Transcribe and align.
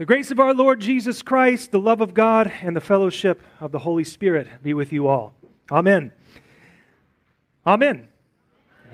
The 0.00 0.06
grace 0.06 0.30
of 0.30 0.40
our 0.40 0.54
Lord 0.54 0.80
Jesus 0.80 1.20
Christ, 1.20 1.72
the 1.72 1.78
love 1.78 2.00
of 2.00 2.14
God, 2.14 2.50
and 2.62 2.74
the 2.74 2.80
fellowship 2.80 3.42
of 3.60 3.70
the 3.70 3.80
Holy 3.80 4.02
Spirit 4.02 4.48
be 4.62 4.72
with 4.72 4.94
you 4.94 5.08
all. 5.08 5.34
Amen. 5.70 6.10
Amen. 7.66 8.08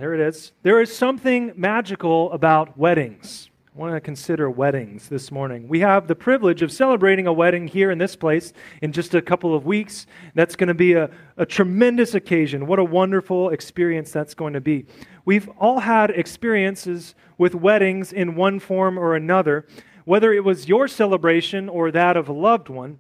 There 0.00 0.14
it 0.14 0.20
is. 0.20 0.50
There 0.64 0.80
is 0.80 0.92
something 0.92 1.52
magical 1.54 2.32
about 2.32 2.76
weddings. 2.76 3.50
I 3.72 3.78
want 3.78 3.94
to 3.94 4.00
consider 4.00 4.50
weddings 4.50 5.08
this 5.08 5.30
morning. 5.30 5.68
We 5.68 5.78
have 5.78 6.08
the 6.08 6.16
privilege 6.16 6.62
of 6.62 6.72
celebrating 6.72 7.28
a 7.28 7.32
wedding 7.32 7.68
here 7.68 7.92
in 7.92 7.98
this 7.98 8.16
place 8.16 8.52
in 8.82 8.90
just 8.90 9.14
a 9.14 9.22
couple 9.22 9.54
of 9.54 9.64
weeks. 9.64 10.08
That's 10.34 10.56
going 10.56 10.66
to 10.66 10.74
be 10.74 10.94
a, 10.94 11.08
a 11.36 11.46
tremendous 11.46 12.14
occasion. 12.14 12.66
What 12.66 12.80
a 12.80 12.84
wonderful 12.84 13.50
experience 13.50 14.10
that's 14.10 14.34
going 14.34 14.54
to 14.54 14.60
be. 14.60 14.86
We've 15.24 15.48
all 15.60 15.78
had 15.78 16.10
experiences 16.10 17.14
with 17.38 17.54
weddings 17.54 18.12
in 18.12 18.34
one 18.34 18.58
form 18.58 18.98
or 18.98 19.14
another 19.14 19.68
whether 20.06 20.32
it 20.32 20.44
was 20.44 20.68
your 20.68 20.88
celebration 20.88 21.68
or 21.68 21.90
that 21.90 22.16
of 22.16 22.28
a 22.28 22.32
loved 22.32 22.68
one, 22.70 22.98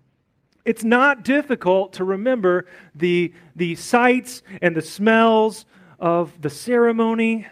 it's 0.64 0.82
not 0.82 1.22
difficult 1.22 1.92
to 1.94 2.04
remember 2.04 2.66
the, 2.96 3.32
the 3.54 3.76
sights 3.76 4.42
and 4.60 4.76
the 4.76 4.82
smells 4.82 5.64
of 6.00 6.42
the 6.42 6.50
ceremony, 6.50 7.46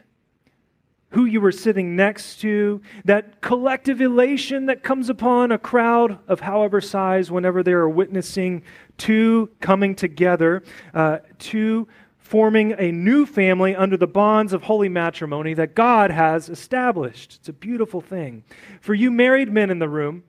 who 1.11 1.25
you 1.25 1.41
were 1.41 1.53
sitting 1.53 1.95
next 1.95 2.41
to, 2.41 2.83
that 3.05 3.41
collective 3.41 4.01
elation 4.01 4.67
that 4.67 4.83
comes 4.83 5.09
upon 5.09 5.53
a 5.53 5.59
crowd 5.59 6.19
of 6.27 6.41
however 6.41 6.81
size 6.81 7.31
whenever 7.31 7.63
they 7.63 7.73
are 7.73 7.89
witnessing 7.89 8.61
two 8.99 9.49
coming 9.61 9.95
together, 9.95 10.65
uh, 10.93 11.19
two 11.39 11.87
forming 12.25 12.73
a 12.79 12.91
new 12.91 13.27
family 13.27 13.77
under 13.77 13.99
the 13.99 14.07
bonds 14.07 14.55
of 14.55 14.63
holy 14.63 14.89
matrimony 14.89 15.53
that 15.53 15.75
God 15.75 16.11
has 16.11 16.49
established. 16.49 17.37
It's 17.39 17.51
a 17.51 17.53
beautiful 17.53 18.01
thing. 18.01 18.45
For 18.81 18.95
you 18.95 19.11
married 19.11 19.53
men 19.53 19.69
in 19.69 19.79
the 19.79 19.91
room, 19.91 20.25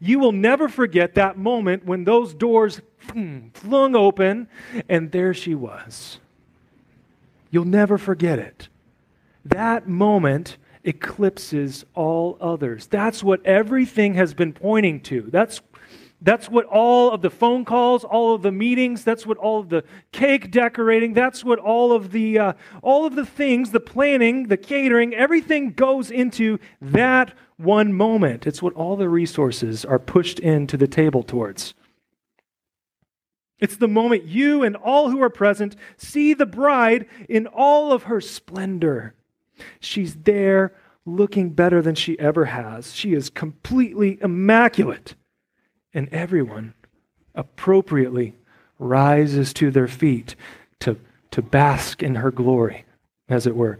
you 0.00 0.20
will 0.20 0.30
never 0.30 0.68
forget 0.68 1.16
that 1.16 1.36
moment 1.36 1.84
when 1.84 2.04
those 2.04 2.32
doors 2.32 2.80
hmm, 3.10 3.48
flung 3.52 3.96
open 3.96 4.46
and 4.88 5.10
there 5.10 5.34
she 5.34 5.56
was. 5.56 6.20
You'll 7.50 7.64
never 7.64 7.98
forget 7.98 8.38
it. 8.38 8.68
That 9.44 9.88
moment 9.88 10.56
eclipses 10.84 11.84
all 11.94 12.38
others. 12.40 12.86
That's 12.86 13.24
what 13.24 13.44
everything 13.44 14.14
has 14.14 14.34
been 14.34 14.52
pointing 14.52 15.00
to. 15.00 15.22
That's 15.32 15.60
that's 16.22 16.48
what 16.48 16.64
all 16.66 17.10
of 17.10 17.20
the 17.20 17.30
phone 17.30 17.64
calls, 17.64 18.04
all 18.04 18.34
of 18.34 18.42
the 18.42 18.52
meetings, 18.52 19.02
that's 19.02 19.26
what 19.26 19.38
all 19.38 19.58
of 19.58 19.68
the 19.68 19.82
cake 20.12 20.50
decorating, 20.50 21.14
that's 21.14 21.44
what 21.44 21.58
all 21.58 21.92
of 21.92 22.12
the 22.12 22.38
uh, 22.38 22.52
all 22.80 23.04
of 23.04 23.16
the 23.16 23.26
things, 23.26 23.72
the 23.72 23.80
planning, 23.80 24.46
the 24.46 24.56
catering, 24.56 25.14
everything 25.14 25.72
goes 25.72 26.10
into 26.10 26.58
that 26.80 27.34
one 27.56 27.92
moment. 27.92 28.46
It's 28.46 28.62
what 28.62 28.74
all 28.74 28.96
the 28.96 29.08
resources 29.08 29.84
are 29.84 29.98
pushed 29.98 30.38
into 30.38 30.76
the 30.76 30.86
table 30.86 31.24
towards. 31.24 31.74
It's 33.58 33.76
the 33.76 33.88
moment 33.88 34.24
you 34.24 34.62
and 34.62 34.76
all 34.76 35.10
who 35.10 35.22
are 35.22 35.30
present 35.30 35.76
see 35.96 36.34
the 36.34 36.46
bride 36.46 37.06
in 37.28 37.46
all 37.48 37.92
of 37.92 38.04
her 38.04 38.20
splendor. 38.20 39.14
She's 39.80 40.14
there 40.14 40.72
looking 41.04 41.50
better 41.50 41.82
than 41.82 41.96
she 41.96 42.18
ever 42.18 42.46
has. 42.46 42.94
She 42.94 43.12
is 43.12 43.28
completely 43.28 44.18
immaculate 44.20 45.14
and 45.94 46.08
everyone 46.10 46.74
appropriately 47.34 48.34
rises 48.78 49.52
to 49.54 49.70
their 49.70 49.88
feet 49.88 50.34
to, 50.80 50.96
to 51.30 51.42
bask 51.42 52.02
in 52.02 52.16
her 52.16 52.30
glory, 52.30 52.84
as 53.28 53.46
it 53.46 53.56
were. 53.56 53.78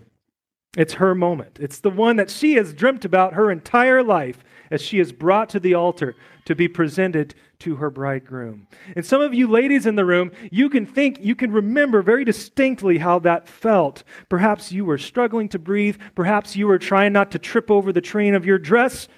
It's 0.76 0.94
her 0.94 1.14
moment. 1.14 1.58
It's 1.60 1.80
the 1.80 1.90
one 1.90 2.16
that 2.16 2.30
she 2.30 2.54
has 2.54 2.72
dreamt 2.72 3.04
about 3.04 3.34
her 3.34 3.50
entire 3.50 4.02
life 4.02 4.42
as 4.70 4.80
she 4.80 4.98
is 4.98 5.12
brought 5.12 5.50
to 5.50 5.60
the 5.60 5.74
altar 5.74 6.14
to 6.46 6.54
be 6.54 6.66
presented 6.66 7.34
to 7.58 7.76
her 7.76 7.90
bridegroom. 7.90 8.66
And 8.96 9.04
some 9.04 9.20
of 9.20 9.34
you 9.34 9.46
ladies 9.46 9.84
in 9.84 9.96
the 9.96 10.04
room, 10.04 10.32
you 10.50 10.70
can 10.70 10.86
think, 10.86 11.18
you 11.20 11.34
can 11.34 11.52
remember 11.52 12.00
very 12.00 12.24
distinctly 12.24 12.98
how 12.98 13.18
that 13.20 13.46
felt. 13.46 14.02
Perhaps 14.30 14.72
you 14.72 14.86
were 14.86 14.98
struggling 14.98 15.48
to 15.50 15.58
breathe. 15.58 15.98
Perhaps 16.14 16.56
you 16.56 16.66
were 16.66 16.78
trying 16.78 17.12
not 17.12 17.30
to 17.32 17.38
trip 17.38 17.70
over 17.70 17.92
the 17.92 18.00
train 18.00 18.34
of 18.34 18.46
your 18.46 18.58
dress 18.58 19.08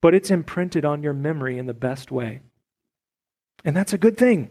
but 0.00 0.14
it's 0.14 0.30
imprinted 0.30 0.84
on 0.84 1.02
your 1.02 1.12
memory 1.12 1.58
in 1.58 1.66
the 1.66 1.74
best 1.74 2.10
way. 2.10 2.40
And 3.64 3.76
that's 3.76 3.92
a 3.92 3.98
good 3.98 4.16
thing. 4.16 4.50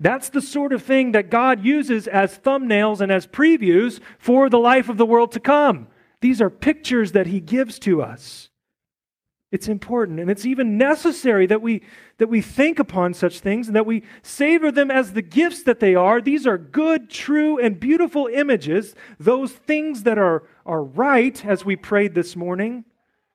That's 0.00 0.30
the 0.30 0.42
sort 0.42 0.72
of 0.72 0.82
thing 0.82 1.12
that 1.12 1.30
God 1.30 1.64
uses 1.64 2.08
as 2.08 2.38
thumbnails 2.38 3.00
and 3.00 3.12
as 3.12 3.26
previews 3.26 4.00
for 4.18 4.48
the 4.48 4.58
life 4.58 4.88
of 4.88 4.96
the 4.96 5.06
world 5.06 5.32
to 5.32 5.40
come. 5.40 5.86
These 6.20 6.40
are 6.40 6.50
pictures 6.50 7.12
that 7.12 7.28
He 7.28 7.40
gives 7.40 7.78
to 7.80 8.02
us. 8.02 8.48
It's 9.52 9.68
important 9.68 10.18
and 10.18 10.30
it's 10.30 10.46
even 10.46 10.78
necessary 10.78 11.46
that 11.46 11.60
we, 11.60 11.82
that 12.16 12.28
we 12.28 12.40
think 12.40 12.78
upon 12.78 13.12
such 13.12 13.40
things 13.40 13.66
and 13.66 13.76
that 13.76 13.84
we 13.84 14.02
savor 14.22 14.72
them 14.72 14.90
as 14.90 15.12
the 15.12 15.20
gifts 15.20 15.62
that 15.64 15.78
they 15.78 15.94
are. 15.94 16.22
These 16.22 16.46
are 16.46 16.56
good, 16.56 17.10
true, 17.10 17.58
and 17.58 17.78
beautiful 17.78 18.28
images, 18.32 18.94
those 19.20 19.52
things 19.52 20.04
that 20.04 20.16
are, 20.16 20.44
are 20.64 20.82
right, 20.82 21.44
as 21.44 21.66
we 21.66 21.76
prayed 21.76 22.14
this 22.14 22.34
morning, 22.34 22.86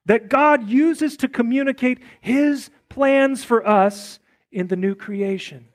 that 0.07 0.29
God 0.29 0.67
uses 0.67 1.15
to 1.17 1.27
communicate 1.27 1.99
His 2.19 2.69
plans 2.89 3.43
for 3.43 3.65
us 3.67 4.19
in 4.51 4.67
the 4.67 4.75
new 4.75 4.95
creation. 4.95 5.67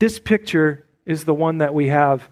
This 0.00 0.18
picture 0.18 0.86
is 1.06 1.24
the 1.24 1.34
one 1.34 1.58
that 1.58 1.72
we 1.72 1.88
have 1.88 2.28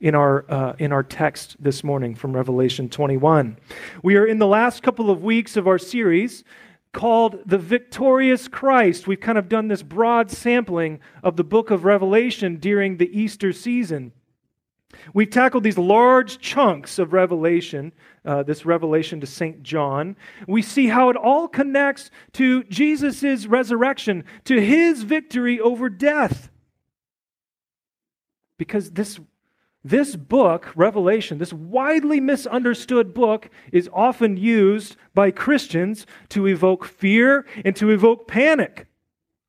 in 0.00 0.14
our, 0.14 0.44
uh, 0.50 0.74
in 0.78 0.92
our 0.92 1.02
text 1.02 1.56
this 1.58 1.82
morning 1.82 2.14
from 2.14 2.34
Revelation 2.34 2.88
21. 2.88 3.56
We 4.02 4.16
are 4.16 4.26
in 4.26 4.38
the 4.38 4.46
last 4.46 4.82
couple 4.82 5.10
of 5.10 5.22
weeks 5.22 5.56
of 5.56 5.66
our 5.66 5.78
series 5.78 6.44
called 6.92 7.40
The 7.46 7.58
Victorious 7.58 8.48
Christ. 8.48 9.06
We've 9.06 9.20
kind 9.20 9.38
of 9.38 9.48
done 9.48 9.68
this 9.68 9.82
broad 9.82 10.30
sampling 10.30 11.00
of 11.22 11.36
the 11.36 11.44
book 11.44 11.70
of 11.70 11.84
Revelation 11.84 12.56
during 12.56 12.96
the 12.96 13.18
Easter 13.18 13.52
season. 13.52 14.12
We've 15.14 15.30
tackled 15.30 15.64
these 15.64 15.78
large 15.78 16.38
chunks 16.38 16.98
of 16.98 17.12
Revelation, 17.12 17.92
uh, 18.24 18.42
this 18.42 18.66
revelation 18.66 19.20
to 19.20 19.26
St. 19.26 19.62
John. 19.62 20.16
We 20.46 20.62
see 20.62 20.88
how 20.88 21.08
it 21.10 21.16
all 21.16 21.48
connects 21.48 22.10
to 22.34 22.64
Jesus' 22.64 23.46
resurrection, 23.46 24.24
to 24.44 24.60
his 24.60 25.02
victory 25.02 25.60
over 25.60 25.88
death. 25.88 26.50
Because 28.58 28.90
this, 28.92 29.20
this 29.84 30.16
book, 30.16 30.72
Revelation, 30.74 31.38
this 31.38 31.52
widely 31.52 32.20
misunderstood 32.20 33.14
book, 33.14 33.50
is 33.72 33.88
often 33.92 34.36
used 34.36 34.96
by 35.14 35.30
Christians 35.30 36.06
to 36.30 36.46
evoke 36.46 36.84
fear 36.84 37.46
and 37.64 37.76
to 37.76 37.90
evoke 37.90 38.26
panic, 38.26 38.88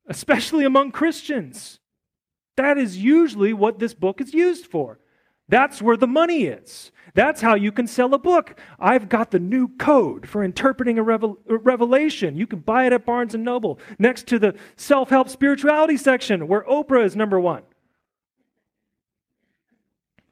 especially 0.06 0.64
among 0.64 0.92
Christians. 0.92 1.80
That 2.56 2.76
is 2.76 2.98
usually 2.98 3.52
what 3.52 3.78
this 3.78 3.94
book 3.94 4.20
is 4.20 4.34
used 4.34 4.66
for. 4.66 4.98
That's 5.48 5.80
where 5.80 5.96
the 5.96 6.06
money 6.06 6.44
is. 6.44 6.92
That's 7.14 7.40
how 7.40 7.54
you 7.54 7.72
can 7.72 7.86
sell 7.86 8.12
a 8.14 8.18
book. 8.18 8.58
I've 8.78 9.08
got 9.08 9.30
the 9.30 9.38
new 9.40 9.68
code 9.76 10.28
for 10.28 10.44
interpreting 10.44 10.98
a, 10.98 11.02
revel- 11.02 11.38
a 11.48 11.56
revelation. 11.56 12.36
You 12.36 12.46
can 12.46 12.60
buy 12.60 12.86
it 12.86 12.92
at 12.92 13.06
Barnes 13.06 13.34
and 13.34 13.44
Noble 13.44 13.80
next 13.98 14.26
to 14.28 14.38
the 14.38 14.54
self 14.76 15.10
help 15.10 15.28
spirituality 15.28 15.96
section 15.96 16.46
where 16.48 16.62
Oprah 16.64 17.04
is 17.04 17.16
number 17.16 17.40
one. 17.40 17.62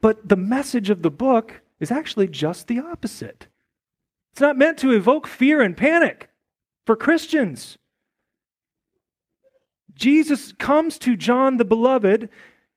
But 0.01 0.29
the 0.29 0.37
message 0.37 0.91
of 0.91 1.03
the 1.03 1.11
book 1.11 1.63
is 1.81 1.91
actually 1.91 2.29
just 2.29 2.69
the 2.69 2.79
opposite. 2.79 3.49
It's 4.33 4.41
not 4.41 4.59
meant 4.59 4.79
to 4.79 4.93
evoke 4.93 5.27
fear 5.27 5.63
and 5.63 5.77
panic 5.77 6.29
for 6.85 6.95
Christians. 6.95 7.79
Jesus 9.95 10.53
comes 10.53 10.99
to 10.99 11.17
John 11.17 11.57
the 11.57 11.65
Beloved 11.65 12.29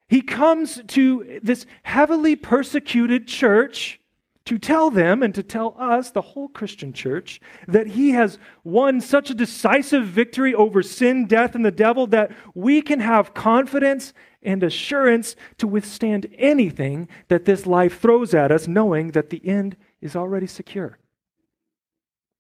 he 0.10 0.22
comes 0.22 0.82
to 0.88 1.40
this 1.44 1.66
heavily 1.84 2.36
persecuted 2.36 3.28
church 3.28 4.00
to 4.46 4.58
tell 4.58 4.90
them 4.90 5.22
and 5.22 5.36
to 5.36 5.44
tell 5.44 5.76
us, 5.78 6.10
the 6.10 6.22
whole 6.22 6.48
Christian 6.48 6.92
church, 6.92 7.40
that 7.68 7.86
he 7.86 8.10
has 8.12 8.40
won 8.64 9.00
such 9.00 9.30
a 9.30 9.36
decisive 9.36 10.08
victory 10.08 10.56
over 10.56 10.82
sin, 10.82 11.28
death, 11.28 11.54
and 11.54 11.64
the 11.64 11.70
devil 11.70 12.08
that 12.08 12.32
we 12.56 12.82
can 12.82 13.00
have 13.00 13.36
confidence 13.36 14.12
and 14.42 14.64
assurance 14.64 15.36
to 15.60 15.68
withstand 15.68 16.26
anything 16.36 17.08
that 17.28 17.46
this 17.46 17.68
life 17.68 18.00
throws 18.00 18.34
at 18.34 18.52
us, 18.52 18.68
knowing 18.68 19.12
that 19.12 19.30
the 19.30 19.48
end 19.48 19.78
is 20.02 20.16
already 20.16 20.48
secure. 20.48 20.98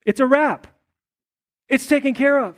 It's 0.03 0.19
a 0.19 0.25
wrap, 0.25 0.65
it's 1.67 1.85
taken 1.85 2.15
care 2.15 2.39
of. 2.39 2.55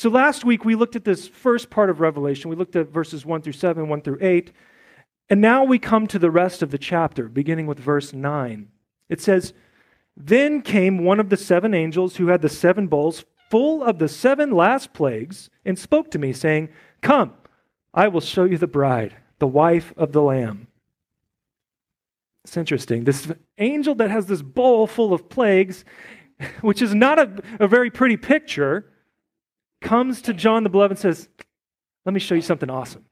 So 0.00 0.08
last 0.08 0.46
week 0.46 0.64
we 0.64 0.76
looked 0.76 0.96
at 0.96 1.04
this 1.04 1.28
first 1.28 1.68
part 1.68 1.90
of 1.90 2.00
Revelation. 2.00 2.48
We 2.48 2.56
looked 2.56 2.74
at 2.74 2.88
verses 2.88 3.26
1 3.26 3.42
through 3.42 3.52
7, 3.52 3.86
1 3.86 4.00
through 4.00 4.16
8. 4.22 4.50
And 5.28 5.42
now 5.42 5.62
we 5.62 5.78
come 5.78 6.06
to 6.06 6.18
the 6.18 6.30
rest 6.30 6.62
of 6.62 6.70
the 6.70 6.78
chapter, 6.78 7.28
beginning 7.28 7.66
with 7.66 7.78
verse 7.78 8.14
9. 8.14 8.70
It 9.10 9.20
says, 9.20 9.52
Then 10.16 10.62
came 10.62 11.04
one 11.04 11.20
of 11.20 11.28
the 11.28 11.36
seven 11.36 11.74
angels 11.74 12.16
who 12.16 12.28
had 12.28 12.40
the 12.40 12.48
seven 12.48 12.86
bowls 12.86 13.26
full 13.50 13.84
of 13.84 13.98
the 13.98 14.08
seven 14.08 14.52
last 14.52 14.94
plagues 14.94 15.50
and 15.66 15.78
spoke 15.78 16.10
to 16.12 16.18
me, 16.18 16.32
saying, 16.32 16.70
Come, 17.02 17.34
I 17.92 18.08
will 18.08 18.22
show 18.22 18.44
you 18.44 18.56
the 18.56 18.66
bride, 18.66 19.14
the 19.38 19.46
wife 19.46 19.92
of 19.98 20.12
the 20.12 20.22
Lamb. 20.22 20.68
It's 22.44 22.56
interesting. 22.56 23.04
This 23.04 23.30
angel 23.58 23.94
that 23.96 24.10
has 24.10 24.24
this 24.24 24.40
bowl 24.40 24.86
full 24.86 25.12
of 25.12 25.28
plagues 25.28 25.84
which 26.62 26.80
is 26.80 26.94
not 26.94 27.18
a, 27.18 27.42
a 27.58 27.68
very 27.68 27.90
pretty 27.90 28.16
picture, 28.16 28.86
comes 29.80 30.22
to 30.22 30.34
John 30.34 30.62
the 30.62 30.68
Beloved 30.68 30.92
and 30.92 30.98
says, 30.98 31.28
Let 32.04 32.12
me 32.12 32.20
show 32.20 32.34
you 32.34 32.42
something 32.42 32.70
awesome. 32.70 33.04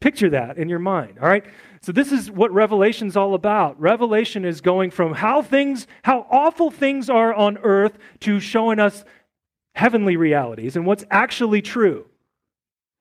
Picture 0.00 0.30
that 0.30 0.56
in 0.56 0.68
your 0.70 0.78
mind, 0.78 1.18
all 1.20 1.28
right? 1.28 1.44
So 1.82 1.92
this 1.92 2.10
is 2.10 2.30
what 2.30 2.52
Revelation's 2.52 3.16
all 3.16 3.34
about. 3.34 3.78
Revelation 3.78 4.46
is 4.46 4.62
going 4.62 4.90
from 4.90 5.12
how 5.14 5.42
things, 5.42 5.86
how 6.02 6.26
awful 6.30 6.70
things 6.70 7.10
are 7.10 7.34
on 7.34 7.58
earth 7.58 7.98
to 8.20 8.40
showing 8.40 8.78
us 8.78 9.04
heavenly 9.74 10.16
realities 10.16 10.76
and 10.76 10.86
what's 10.86 11.04
actually 11.10 11.60
true. 11.60 12.06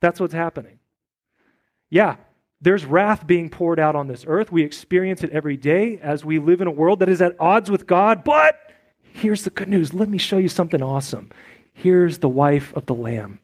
That's 0.02 0.20
what's 0.20 0.34
happening. 0.34 0.80
Yeah, 1.90 2.18
there's 2.62 2.86
wrath 2.86 3.26
being 3.26 3.50
poured 3.50 3.80
out 3.80 3.96
on 3.96 4.08
this 4.08 4.26
earth. 4.28 4.52
We 4.52 4.64
experience 4.64 5.24
it 5.24 5.32
every 5.32 5.58
day 5.58 6.00
as 6.02 6.26
we 6.26 6.40
live 6.40 6.62
in 6.62 6.68
a 6.68 6.72
world 6.72 7.00
that 7.00 7.10
is 7.10 7.22
at 7.22 7.36
odds 7.40 7.72
with 7.72 7.88
God. 7.88 8.24
But 8.24 8.60
here's 9.14 9.44
the 9.44 9.50
good 9.50 9.70
news. 9.70 9.94
Let 9.94 10.10
me 10.10 10.18
show 10.18 10.38
you 10.38 10.50
something 10.50 10.82
awesome. 10.82 11.30
Here's 11.80 12.18
the 12.18 12.28
wife 12.28 12.74
of 12.76 12.88
the 12.88 12.94
Lamb. 12.94 13.40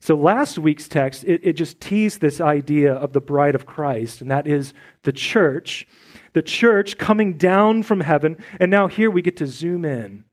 So, 0.00 0.14
last 0.16 0.58
week's 0.58 0.88
text, 0.88 1.22
it, 1.24 1.42
it, 1.44 1.52
just 1.52 1.80
teased 1.80 2.22
this 2.22 2.40
idea 2.40 2.94
of 2.94 3.12
the 3.12 3.20
bride 3.20 3.54
of 3.54 3.66
Christ, 3.66 4.22
and 4.22 4.30
that 4.30 4.46
is 4.46 4.72
the 5.02 5.12
church. 5.12 5.86
The 6.32 6.40
church 6.40 6.96
coming 6.96 7.34
down 7.34 7.82
from 7.82 8.00
heaven. 8.00 8.38
And 8.58 8.70
now, 8.70 8.86
here 8.86 9.10
we 9.10 9.20
get 9.20 9.36
to 9.36 9.46
zoom 9.46 9.84
in. 9.84 10.24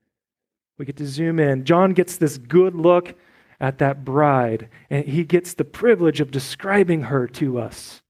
We 0.77 0.85
get 0.85 0.95
to 0.95 1.05
zoom 1.05 1.39
in. 1.39 1.65
John 1.65 1.91
gets 1.91 2.15
this 2.15 2.37
good 2.37 2.73
look 2.73 3.13
at 3.59 3.79
that 3.79 4.05
bride, 4.05 4.69
and 4.89 5.05
he 5.05 5.25
gets 5.25 5.55
the 5.55 5.65
privilege 5.65 6.21
of 6.21 6.31
describing 6.31 7.03
her 7.03 7.27
to 7.27 7.59
us. 7.59 8.01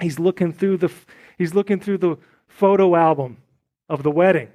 He's 0.00 0.18
looking 0.18 0.52
through 0.52 0.78
the, 0.78 0.90
he's 1.38 1.54
looking 1.54 1.78
through 1.78 1.98
the 1.98 2.16
photo 2.48 2.96
album 2.96 3.36
of 3.88 4.02
the 4.02 4.10
wedding. 4.10 4.48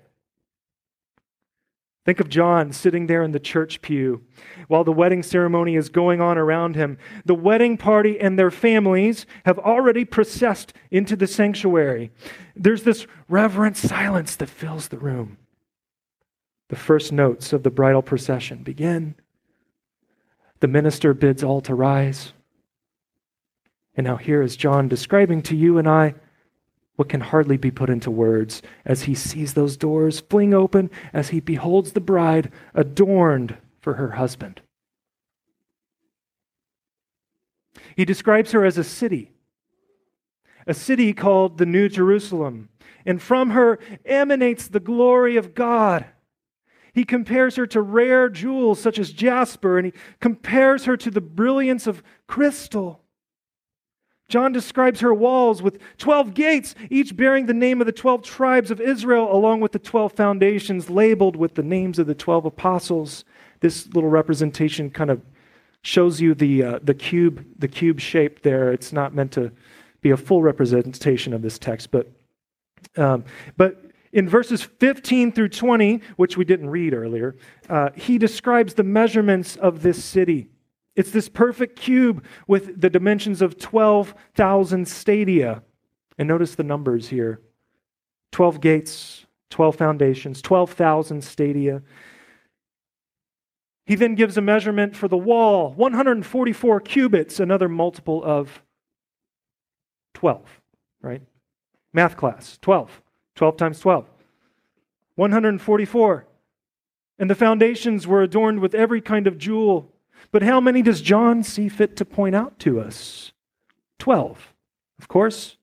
Think 2.03 2.19
of 2.19 2.29
John 2.29 2.71
sitting 2.71 3.05
there 3.05 3.21
in 3.21 3.31
the 3.31 3.39
church 3.39 3.81
pew 3.81 4.23
while 4.67 4.83
the 4.83 4.91
wedding 4.91 5.21
ceremony 5.21 5.75
is 5.75 5.89
going 5.89 6.19
on 6.19 6.37
around 6.37 6.75
him. 6.75 6.97
The 7.25 7.35
wedding 7.35 7.77
party 7.77 8.19
and 8.19 8.39
their 8.39 8.49
families 8.49 9.27
have 9.45 9.59
already 9.59 10.03
processed 10.03 10.73
into 10.89 11.15
the 11.15 11.27
sanctuary. 11.27 12.11
There's 12.55 12.83
this 12.83 13.05
reverent 13.29 13.77
silence 13.77 14.35
that 14.37 14.49
fills 14.49 14.87
the 14.87 14.97
room. 14.97 15.37
The 16.69 16.75
first 16.75 17.11
notes 17.11 17.53
of 17.53 17.61
the 17.61 17.69
bridal 17.69 18.01
procession 18.01 18.63
begin. 18.63 19.15
The 20.59 20.67
minister 20.67 21.13
bids 21.13 21.43
all 21.43 21.61
to 21.61 21.75
rise. 21.75 22.33
And 23.95 24.05
now, 24.05 24.15
here 24.15 24.41
is 24.41 24.55
John 24.55 24.87
describing 24.87 25.41
to 25.43 25.55
you 25.55 25.77
and 25.77 25.87
I 25.87 26.15
what 27.01 27.09
can 27.09 27.21
hardly 27.21 27.57
be 27.57 27.71
put 27.71 27.89
into 27.89 28.11
words 28.11 28.61
as 28.85 29.03
he 29.03 29.15
sees 29.15 29.55
those 29.55 29.75
doors 29.75 30.19
fling 30.19 30.53
open, 30.53 30.87
as 31.13 31.29
he 31.29 31.39
beholds 31.39 31.93
the 31.93 31.99
bride 31.99 32.51
adorned 32.75 33.57
for 33.79 33.95
her 33.95 34.11
husband. 34.11 34.61
He 37.95 38.05
describes 38.05 38.51
her 38.51 38.63
as 38.63 38.77
a 38.77 38.83
city, 38.83 39.31
a 40.67 40.75
city 40.75 41.11
called 41.11 41.57
the 41.57 41.65
New 41.65 41.89
Jerusalem, 41.89 42.69
and 43.03 43.19
from 43.19 43.49
her 43.49 43.79
emanates 44.05 44.67
the 44.67 44.79
glory 44.79 45.37
of 45.37 45.55
God. 45.55 46.05
He 46.93 47.03
compares 47.03 47.55
her 47.55 47.65
to 47.65 47.81
rare 47.81 48.29
jewels 48.29 48.79
such 48.79 48.99
as 48.99 49.11
jasper, 49.11 49.79
and 49.79 49.87
he 49.87 49.93
compares 50.19 50.85
her 50.85 50.95
to 50.97 51.09
the 51.09 51.19
brilliance 51.19 51.87
of 51.87 52.03
crystal. 52.27 53.00
John 54.31 54.53
describes 54.53 55.01
her 55.01 55.13
walls 55.13 55.61
with 55.61 55.79
12 55.97 56.33
gates, 56.33 56.73
each 56.89 57.15
bearing 57.17 57.45
the 57.45 57.53
name 57.53 57.81
of 57.81 57.85
the 57.85 57.91
12 57.91 58.23
tribes 58.23 58.71
of 58.71 58.79
Israel, 58.79 59.31
along 59.31 59.59
with 59.59 59.73
the 59.73 59.79
12 59.79 60.13
foundations 60.13 60.89
labeled 60.89 61.35
with 61.35 61.55
the 61.55 61.63
names 61.63 61.99
of 61.99 62.07
the 62.07 62.15
12 62.15 62.45
apostles. 62.45 63.25
This 63.59 63.87
little 63.93 64.09
representation 64.09 64.89
kind 64.89 65.09
of 65.09 65.21
shows 65.83 66.21
you 66.21 66.33
the, 66.33 66.63
uh, 66.63 66.79
the 66.81 66.93
cube 66.93 67.45
the 67.59 67.67
cube 67.67 67.99
shape 67.99 68.41
there. 68.41 68.71
It's 68.71 68.93
not 68.93 69.13
meant 69.13 69.33
to 69.33 69.51
be 69.99 70.11
a 70.11 70.17
full 70.17 70.41
representation 70.41 71.33
of 71.33 71.41
this 71.41 71.59
text, 71.59 71.91
but 71.91 72.09
um, 72.97 73.25
but 73.57 73.91
in 74.13 74.27
verses 74.27 74.61
15 74.63 75.31
through 75.31 75.49
20, 75.49 76.01
which 76.15 76.37
we 76.37 76.45
didn't 76.45 76.69
read 76.69 76.93
earlier, 76.93 77.35
uh, 77.69 77.89
he 77.95 78.17
describes 78.17 78.73
the 78.73 78.83
measurements 78.83 79.55
of 79.57 79.81
this 79.81 80.03
city. 80.03 80.47
It's 80.95 81.11
this 81.11 81.29
perfect 81.29 81.79
cube 81.79 82.23
with 82.47 82.81
the 82.81 82.89
dimensions 82.89 83.41
of 83.41 83.57
12,000 83.57 84.87
stadia. 84.87 85.63
And 86.17 86.27
notice 86.27 86.55
the 86.55 86.63
numbers 86.63 87.07
here 87.09 87.41
12 88.31 88.61
gates, 88.61 89.25
12 89.49 89.75
foundations, 89.75 90.41
12,000 90.41 91.23
stadia. 91.23 91.81
He 93.85 93.95
then 93.95 94.15
gives 94.15 94.37
a 94.37 94.41
measurement 94.41 94.95
for 94.95 95.07
the 95.07 95.17
wall 95.17 95.73
144 95.73 96.79
cubits, 96.81 97.39
another 97.39 97.67
multiple 97.67 98.23
of 98.23 98.61
12, 100.13 100.61
right? 101.01 101.21
Math 101.93 102.15
class 102.15 102.57
12. 102.61 103.01
12 103.35 103.57
times 103.57 103.79
12. 103.79 104.05
144. 105.15 106.27
And 107.19 107.29
the 107.29 107.35
foundations 107.35 108.07
were 108.07 108.21
adorned 108.21 108.59
with 108.59 108.73
every 108.73 109.01
kind 109.01 109.27
of 109.27 109.37
jewel 109.37 109.91
but 110.31 110.43
how 110.43 110.61
many 110.61 110.81
does 110.81 111.01
John 111.01 111.43
see 111.43 111.69
fit 111.69 111.95
to 111.97 112.05
point 112.05 112.35
out 112.35 112.59
to 112.59 112.79
us? 112.79 113.31
Twelve, 113.97 114.53
of 114.99 115.07
course. 115.07 115.57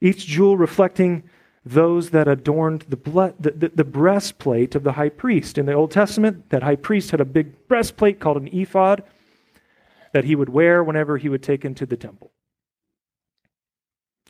Each 0.00 0.26
jewel 0.26 0.56
reflecting 0.56 1.22
those 1.64 2.10
that 2.10 2.26
adorned 2.26 2.86
the, 2.88 2.96
blood, 2.96 3.34
the, 3.38 3.52
the, 3.52 3.68
the, 3.68 3.84
breastplate 3.84 4.74
of 4.74 4.82
the 4.82 4.92
high 4.92 5.08
priest. 5.08 5.58
In 5.58 5.66
the 5.66 5.74
Old 5.74 5.92
Testament, 5.92 6.50
that 6.50 6.64
high 6.64 6.76
priest 6.76 7.12
had 7.12 7.20
a 7.20 7.24
big 7.24 7.68
breastplate 7.68 8.18
called 8.18 8.36
an 8.36 8.48
ephod 8.48 9.04
that 10.12 10.24
he 10.24 10.34
would 10.34 10.48
wear 10.48 10.82
whenever 10.82 11.16
he 11.18 11.28
would 11.28 11.42
take 11.42 11.64
into 11.64 11.86
the 11.86 11.96
temple. 11.96 12.32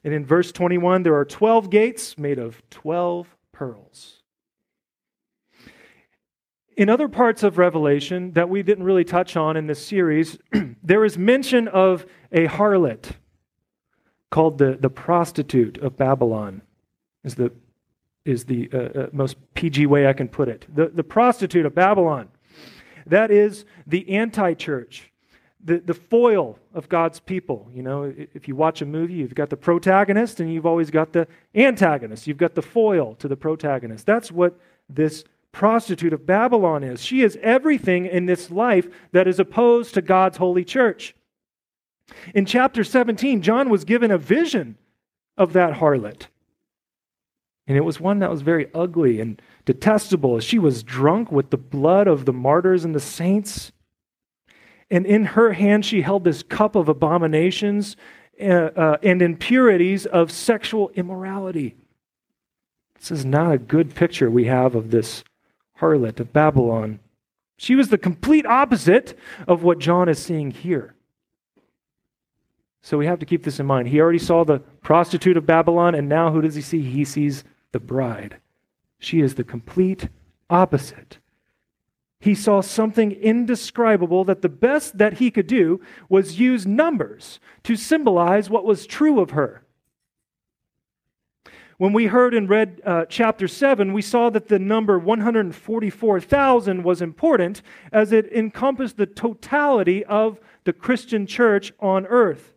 And 0.04 0.12
in 0.12 0.26
verse 0.26 0.52
21, 0.52 1.04
there 1.04 1.14
are 1.14 1.24
12 1.24 1.70
gates 1.70 2.18
made 2.18 2.38
of 2.38 2.62
12 2.70 3.34
pearls. 3.52 4.21
In 6.76 6.88
other 6.88 7.08
parts 7.08 7.42
of 7.42 7.58
Revelation 7.58 8.32
that 8.32 8.48
we 8.48 8.62
didn't 8.62 8.84
really 8.84 9.04
touch 9.04 9.36
on 9.36 9.56
in 9.56 9.66
this 9.66 9.84
series, 9.84 10.38
there 10.82 11.04
is 11.04 11.18
mention 11.18 11.68
of 11.68 12.06
a 12.30 12.46
harlot 12.46 13.12
called 14.30 14.58
the, 14.58 14.78
the 14.80 14.88
prostitute 14.88 15.76
of 15.78 15.96
Babylon, 15.96 16.62
is 17.24 17.34
the, 17.34 17.52
is 18.24 18.44
the 18.44 18.70
uh, 18.72 18.78
uh, 18.78 19.06
most 19.12 19.36
PG 19.54 19.86
way 19.86 20.06
I 20.06 20.14
can 20.14 20.28
put 20.28 20.48
it. 20.48 20.64
The, 20.74 20.88
the 20.88 21.04
prostitute 21.04 21.66
of 21.66 21.74
Babylon. 21.74 22.28
That 23.06 23.30
is 23.30 23.66
the 23.86 24.08
anti 24.08 24.54
church, 24.54 25.10
the, 25.62 25.78
the 25.78 25.94
foil 25.94 26.58
of 26.72 26.88
God's 26.88 27.20
people. 27.20 27.68
You 27.74 27.82
know, 27.82 28.14
if 28.16 28.48
you 28.48 28.56
watch 28.56 28.80
a 28.80 28.86
movie, 28.86 29.14
you've 29.14 29.34
got 29.34 29.50
the 29.50 29.56
protagonist 29.56 30.40
and 30.40 30.50
you've 30.52 30.66
always 30.66 30.90
got 30.90 31.12
the 31.12 31.26
antagonist. 31.54 32.26
You've 32.26 32.38
got 32.38 32.54
the 32.54 32.62
foil 32.62 33.14
to 33.16 33.28
the 33.28 33.36
protagonist. 33.36 34.06
That's 34.06 34.32
what 34.32 34.58
this 34.88 35.24
prostitute 35.52 36.12
of 36.12 36.26
Babylon 36.26 36.82
is. 36.82 37.02
She 37.02 37.22
is 37.22 37.38
everything 37.42 38.06
in 38.06 38.26
this 38.26 38.50
life 38.50 38.88
that 39.12 39.28
is 39.28 39.38
opposed 39.38 39.94
to 39.94 40.02
God's 40.02 40.38
holy 40.38 40.64
church. 40.64 41.14
In 42.34 42.46
chapter 42.46 42.82
17, 42.82 43.42
John 43.42 43.70
was 43.70 43.84
given 43.84 44.10
a 44.10 44.18
vision 44.18 44.76
of 45.36 45.52
that 45.52 45.74
harlot. 45.74 46.26
And 47.66 47.76
it 47.76 47.84
was 47.84 48.00
one 48.00 48.18
that 48.18 48.30
was 48.30 48.42
very 48.42 48.68
ugly 48.74 49.20
and 49.20 49.40
detestable. 49.64 50.40
She 50.40 50.58
was 50.58 50.82
drunk 50.82 51.30
with 51.30 51.50
the 51.50 51.56
blood 51.56 52.08
of 52.08 52.24
the 52.24 52.32
martyrs 52.32 52.84
and 52.84 52.94
the 52.94 53.00
saints. 53.00 53.72
And 54.90 55.06
in 55.06 55.24
her 55.24 55.52
hand, 55.52 55.86
she 55.86 56.02
held 56.02 56.24
this 56.24 56.42
cup 56.42 56.74
of 56.74 56.88
abominations 56.88 57.96
uh, 58.40 58.44
uh, 58.44 58.96
and 59.02 59.22
impurities 59.22 60.06
of 60.06 60.30
sexual 60.30 60.90
immorality. 60.94 61.76
This 62.98 63.10
is 63.10 63.24
not 63.24 63.52
a 63.52 63.58
good 63.58 63.94
picture 63.94 64.30
we 64.30 64.44
have 64.46 64.74
of 64.74 64.90
this 64.90 65.22
harlot 65.82 66.20
of 66.20 66.32
Babylon. 66.32 67.00
She 67.56 67.74
was 67.74 67.88
the 67.88 67.98
complete 67.98 68.46
opposite 68.46 69.18
of 69.46 69.62
what 69.62 69.78
John 69.78 70.08
is 70.08 70.18
seeing 70.18 70.50
here. 70.50 70.94
So 72.80 72.98
we 72.98 73.06
have 73.06 73.18
to 73.20 73.26
keep 73.26 73.44
this 73.44 73.60
in 73.60 73.66
mind. 73.66 73.88
He 73.88 74.00
already 74.00 74.18
saw 74.18 74.44
the 74.44 74.60
prostitute 74.82 75.36
of 75.36 75.46
Babylon, 75.46 75.94
and 75.94 76.08
now 76.08 76.32
who 76.32 76.40
does 76.40 76.54
he 76.54 76.62
see? 76.62 76.82
He 76.82 77.04
sees 77.04 77.44
the 77.72 77.78
bride. 77.78 78.38
She 78.98 79.20
is 79.20 79.34
the 79.34 79.44
complete 79.44 80.08
opposite. 80.50 81.18
He 82.18 82.34
saw 82.34 82.60
something 82.60 83.12
indescribable 83.12 84.24
that 84.24 84.42
the 84.42 84.48
best 84.48 84.98
that 84.98 85.14
he 85.14 85.30
could 85.30 85.48
do 85.48 85.80
was 86.08 86.38
use 86.38 86.66
numbers 86.66 87.40
to 87.64 87.74
symbolize 87.74 88.48
what 88.48 88.64
was 88.64 88.86
true 88.86 89.20
of 89.20 89.30
her. 89.30 89.61
When 91.78 91.92
we 91.92 92.06
heard 92.06 92.34
and 92.34 92.48
read 92.48 92.80
uh, 92.84 93.06
chapter 93.08 93.48
7, 93.48 93.92
we 93.92 94.02
saw 94.02 94.30
that 94.30 94.48
the 94.48 94.58
number 94.58 94.98
144,000 94.98 96.82
was 96.82 97.02
important 97.02 97.62
as 97.90 98.12
it 98.12 98.32
encompassed 98.32 98.96
the 98.96 99.06
totality 99.06 100.04
of 100.04 100.38
the 100.64 100.72
Christian 100.72 101.26
church 101.26 101.72
on 101.80 102.06
earth. 102.06 102.52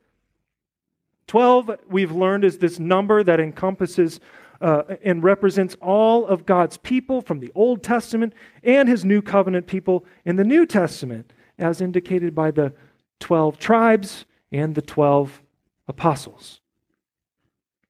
12, 1.28 1.72
we've 1.88 2.12
learned, 2.12 2.44
is 2.44 2.60
this 2.60 2.78
number 2.80 3.24
that 3.24 3.40
encompasses 3.40 4.20
uh, 4.62 4.84
and 5.04 5.24
represents 5.24 5.76
all 5.82 6.26
of 6.26 6.46
God's 6.46 6.78
people 6.78 7.22
from 7.22 7.40
the 7.40 7.52
Old 7.56 7.84
Testament 7.84 8.34
and 8.64 8.88
his 8.88 9.04
new 9.04 9.22
covenant 9.22 9.68
people 9.68 10.06
in 10.24 10.36
the 10.36 10.44
New 10.44 10.66
Testament, 10.66 11.34
as 11.58 11.82
indicated 11.82 12.36
by 12.36 12.52
the 12.52 12.74
12 13.20 13.58
tribes 13.58 14.26
and 14.52 14.76
the 14.76 14.82
12 14.82 15.42
apostles. 15.88 16.62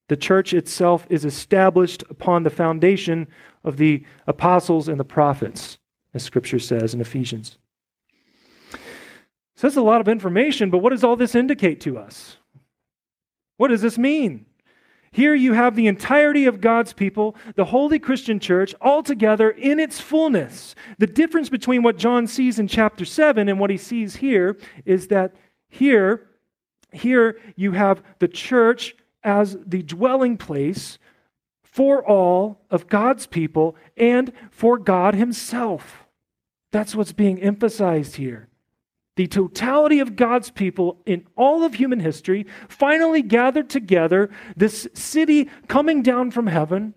The 0.08 0.18
church 0.18 0.54
itself 0.54 1.08
is 1.10 1.26
established 1.26 2.04
upon 2.10 2.44
the 2.44 2.50
foundation 2.50 3.28
of 3.64 3.78
the 3.78 4.04
apostles 4.28 4.88
and 4.88 5.00
the 5.00 5.06
prophets, 5.06 5.78
as 6.14 6.24
Scripture 6.24 6.60
says 6.60 6.94
in 6.94 7.02
Ephesians. 7.02 7.58
So 9.56 9.68
that's 9.68 9.78
a 9.78 9.82
lot 9.82 10.02
of 10.02 10.08
information, 10.08 10.70
but 10.70 10.80
what 10.80 10.90
does 10.90 11.04
all 11.04 11.16
this 11.16 11.34
indicate 11.34 11.80
to 11.82 11.98
us? 11.98 12.38
What 13.58 13.70
does 13.70 13.82
this 13.82 13.98
mean? 13.98 14.46
Here 15.12 15.34
you 15.34 15.54
have 15.54 15.78
the 15.78 15.88
entirety 15.88 16.46
of 16.46 16.60
God's 16.60 16.92
people, 16.92 17.38
the 17.56 17.64
holy 17.64 18.00
Christian 18.00 18.38
church, 18.38 18.76
all 18.82 19.02
together 19.02 19.50
in 19.50 19.80
its 19.80 20.02
fullness. 20.02 20.76
The 20.98 21.08
difference 21.08 21.48
between 21.48 21.84
what 21.84 21.98
John 21.98 22.28
sees 22.28 22.60
in 22.60 22.68
chapter 22.68 23.06
7 23.06 23.48
and 23.48 23.58
what 23.58 23.70
he 23.70 23.78
sees 23.78 24.18
here 24.18 24.58
is 24.84 25.08
that 25.08 25.34
here, 25.70 26.28
here 26.92 27.40
you 27.56 27.72
have 27.72 28.04
the 28.20 28.28
church 28.28 28.94
as 29.26 29.58
the 29.66 29.84
dwelling 29.84 30.38
place 30.38 30.98
for 31.64 32.08
all 32.08 32.62
of 32.72 32.88
God's 32.88 33.26
people 33.26 33.76
and 33.98 34.32
for 34.52 34.78
God 34.78 35.16
Himself. 35.16 36.06
That's 36.72 36.96
what's 36.96 37.12
being 37.12 37.42
emphasized 37.42 38.16
here. 38.16 38.48
The 39.18 39.28
totality 39.28 40.00
of 40.00 40.16
God's 40.16 40.52
people 40.52 41.02
in 41.06 41.26
all 41.36 41.64
of 41.64 41.74
human 41.74 42.00
history 42.00 42.46
finally 42.70 43.22
gathered 43.22 43.70
together, 43.70 44.30
this 44.56 44.88
city 44.94 45.50
coming 45.68 46.02
down 46.02 46.32
from 46.32 46.48
heaven, 46.48 46.94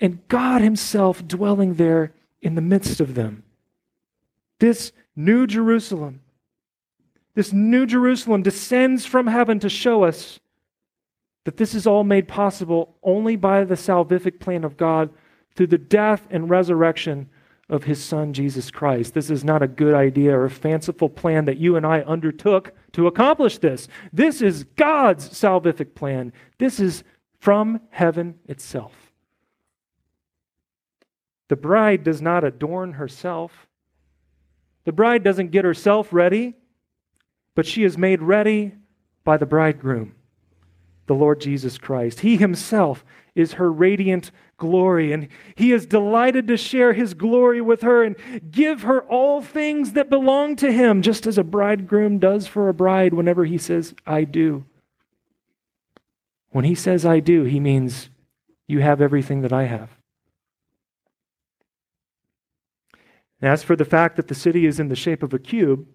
and 0.00 0.26
God 0.28 0.62
Himself 0.62 1.26
dwelling 1.26 1.74
there 1.74 2.14
in 2.40 2.54
the 2.54 2.60
midst 2.60 3.00
of 3.00 3.14
them. 3.14 3.42
This 4.60 4.92
new 5.14 5.46
Jerusalem, 5.46 6.20
this 7.34 7.52
new 7.52 7.86
Jerusalem 7.86 8.42
descends 8.42 9.04
from 9.04 9.26
heaven 9.26 9.58
to 9.60 9.68
show 9.68 10.04
us 10.04 10.40
that 11.46 11.58
this 11.58 11.76
is 11.76 11.86
all 11.86 12.02
made 12.02 12.26
possible 12.26 12.96
only 13.04 13.36
by 13.36 13.62
the 13.62 13.76
salvific 13.76 14.40
plan 14.40 14.64
of 14.64 14.76
God 14.76 15.10
through 15.54 15.68
the 15.68 15.78
death 15.78 16.26
and 16.28 16.50
resurrection 16.50 17.30
of 17.68 17.84
his 17.84 18.02
son 18.02 18.32
Jesus 18.32 18.68
Christ. 18.68 19.14
This 19.14 19.30
is 19.30 19.44
not 19.44 19.62
a 19.62 19.68
good 19.68 19.94
idea 19.94 20.36
or 20.36 20.46
a 20.46 20.50
fanciful 20.50 21.08
plan 21.08 21.44
that 21.44 21.58
you 21.58 21.76
and 21.76 21.86
I 21.86 22.00
undertook 22.00 22.72
to 22.94 23.06
accomplish 23.06 23.58
this. 23.58 23.86
This 24.12 24.42
is 24.42 24.64
God's 24.74 25.28
salvific 25.28 25.94
plan. 25.94 26.32
This 26.58 26.80
is 26.80 27.04
from 27.38 27.80
heaven 27.90 28.40
itself. 28.46 29.12
The 31.46 31.54
bride 31.54 32.02
does 32.02 32.20
not 32.20 32.42
adorn 32.42 32.94
herself. 32.94 33.68
The 34.84 34.90
bride 34.90 35.22
doesn't 35.22 35.52
get 35.52 35.64
herself 35.64 36.12
ready, 36.12 36.56
but 37.54 37.66
she 37.66 37.84
is 37.84 37.96
made 37.96 38.20
ready 38.20 38.72
by 39.22 39.36
the 39.36 39.46
bridegroom 39.46 40.16
the 41.06 41.14
Lord 41.14 41.40
Jesus 41.40 41.78
Christ. 41.78 42.20
He 42.20 42.36
himself 42.36 43.04
is 43.34 43.54
her 43.54 43.70
radiant 43.70 44.30
glory, 44.56 45.12
and 45.12 45.28
he 45.54 45.72
is 45.72 45.86
delighted 45.86 46.48
to 46.48 46.56
share 46.56 46.92
his 46.92 47.14
glory 47.14 47.60
with 47.60 47.82
her 47.82 48.02
and 48.02 48.16
give 48.50 48.82
her 48.82 49.02
all 49.02 49.42
things 49.42 49.92
that 49.92 50.10
belong 50.10 50.56
to 50.56 50.72
him, 50.72 51.02
just 51.02 51.26
as 51.26 51.38
a 51.38 51.44
bridegroom 51.44 52.18
does 52.18 52.46
for 52.46 52.68
a 52.68 52.74
bride 52.74 53.12
whenever 53.12 53.44
he 53.44 53.58
says, 53.58 53.94
I 54.06 54.24
do. 54.24 54.64
When 56.50 56.64
he 56.64 56.74
says, 56.74 57.04
I 57.04 57.20
do, 57.20 57.44
he 57.44 57.60
means, 57.60 58.08
You 58.66 58.80
have 58.80 59.00
everything 59.00 59.42
that 59.42 59.52
I 59.52 59.64
have. 59.64 59.90
as 63.42 63.62
for 63.62 63.76
the 63.76 63.84
fact 63.84 64.16
that 64.16 64.28
the 64.28 64.34
city 64.34 64.66
is 64.66 64.80
in 64.80 64.88
the 64.88 64.96
shape 64.96 65.22
of 65.22 65.34
a 65.34 65.38
cube, 65.38 65.86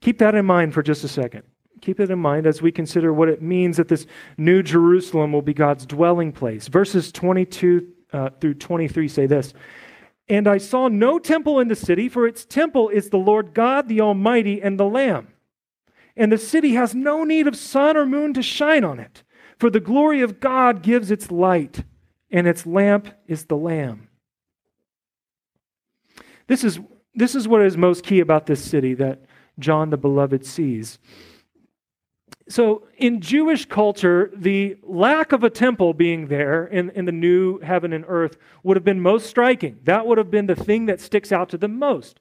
keep 0.00 0.18
that 0.18 0.34
in 0.34 0.44
mind 0.44 0.74
for 0.74 0.82
just 0.82 1.02
a 1.02 1.08
second 1.08 1.42
keep 1.80 2.00
it 2.00 2.10
in 2.10 2.18
mind 2.18 2.46
as 2.46 2.62
we 2.62 2.72
consider 2.72 3.12
what 3.12 3.28
it 3.28 3.42
means 3.42 3.76
that 3.76 3.88
this 3.88 4.06
new 4.36 4.62
Jerusalem 4.62 5.32
will 5.32 5.42
be 5.42 5.54
God's 5.54 5.86
dwelling 5.86 6.32
place. 6.32 6.68
Verses 6.68 7.12
22 7.12 7.86
uh, 8.12 8.30
through 8.40 8.54
23 8.54 9.08
say 9.08 9.26
this 9.26 9.52
And 10.28 10.46
I 10.48 10.58
saw 10.58 10.88
no 10.88 11.18
temple 11.18 11.60
in 11.60 11.68
the 11.68 11.76
city, 11.76 12.08
for 12.08 12.26
its 12.26 12.44
temple 12.44 12.88
is 12.88 13.10
the 13.10 13.18
Lord 13.18 13.54
God, 13.54 13.88
the 13.88 14.00
Almighty, 14.00 14.60
and 14.60 14.78
the 14.78 14.84
Lamb. 14.84 15.28
And 16.16 16.30
the 16.30 16.38
city 16.38 16.74
has 16.74 16.94
no 16.94 17.24
need 17.24 17.46
of 17.46 17.56
sun 17.56 17.96
or 17.96 18.06
moon 18.06 18.34
to 18.34 18.42
shine 18.42 18.84
on 18.84 18.98
it, 18.98 19.22
for 19.58 19.70
the 19.70 19.80
glory 19.80 20.20
of 20.20 20.40
God 20.40 20.82
gives 20.82 21.10
its 21.10 21.30
light, 21.30 21.84
and 22.30 22.46
its 22.46 22.66
lamp 22.66 23.08
is 23.26 23.46
the 23.46 23.56
Lamb. 23.56 24.08
This 26.46 26.64
is, 26.64 26.80
this 27.14 27.34
is 27.34 27.46
what 27.46 27.62
is 27.62 27.76
most 27.76 28.04
key 28.04 28.20
about 28.20 28.46
this 28.46 28.62
city 28.62 28.94
that 28.94 29.22
John 29.58 29.90
the 29.90 29.96
Beloved 29.96 30.44
sees 30.44 30.98
so, 32.48 32.88
in 32.96 33.20
Jewish 33.20 33.64
culture, 33.66 34.30
the 34.34 34.76
lack 34.82 35.30
of 35.30 35.44
a 35.44 35.50
temple 35.50 35.94
being 35.94 36.26
there 36.26 36.66
in, 36.66 36.90
in 36.90 37.04
the 37.04 37.12
new 37.12 37.60
heaven 37.60 37.92
and 37.92 38.04
earth 38.08 38.38
would 38.64 38.76
have 38.76 38.84
been 38.84 39.00
most 39.00 39.28
striking. 39.28 39.78
That 39.84 40.06
would 40.06 40.18
have 40.18 40.32
been 40.32 40.46
the 40.46 40.56
thing 40.56 40.86
that 40.86 41.00
sticks 41.00 41.30
out 41.30 41.48
to 41.50 41.58
them 41.58 41.78
most. 41.78 42.18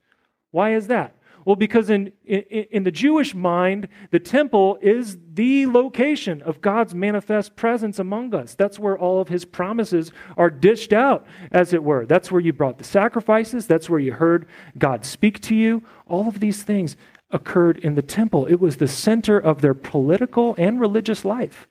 Why 0.51 0.75
is 0.75 0.85
that? 0.87 1.15
Well, 1.45 1.55
because 1.55 1.89
in, 1.89 2.11
in, 2.25 2.43
in, 2.69 2.83
the 2.83 2.91
Jewish 2.91 3.33
mind, 3.33 3.87
the 4.11 4.19
temple 4.19 4.77
is 4.83 5.17
the 5.33 5.65
location 5.65 6.43
of 6.43 6.61
God's 6.61 6.93
manifest 6.93 7.55
presence 7.55 7.97
among 7.97 8.35
us. 8.35 8.53
That's 8.53 8.77
where 8.77 8.97
all 8.97 9.19
of 9.21 9.29
his 9.29 9.45
promises 9.45 10.11
are 10.37 10.51
dished 10.51 10.93
out, 10.93 11.25
as 11.51 11.73
it 11.73 11.83
were. 11.83 12.05
That's 12.05 12.31
where 12.31 12.41
you 12.41 12.53
brought 12.53 12.77
the 12.77 12.83
sacrifices. 12.83 13.65
That's 13.65 13.89
where 13.89 13.99
you 13.99 14.13
heard 14.13 14.47
God 14.77 15.05
speak 15.05 15.39
to 15.41 15.55
you. 15.55 15.81
All 16.07 16.27
of 16.27 16.39
these 16.39 16.61
things 16.61 16.95
occurred 17.31 17.77
in 17.77 17.95
the 17.95 18.01
temple. 18.01 18.45
It 18.45 18.59
was 18.59 18.77
the 18.77 18.87
center 18.87 19.37
of 19.37 19.61
their 19.61 19.73
political 19.73 20.55
and 20.57 20.79
religious 20.79 21.23
life. 21.23 21.67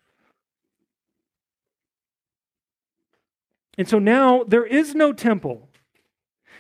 And 3.77 3.89
so 3.89 3.99
now 3.99 4.45
there 4.45 4.67
is 4.67 4.95
no 4.95 5.13
temple. 5.13 5.69